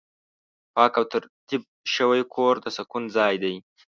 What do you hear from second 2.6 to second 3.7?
د سکون ځای دی.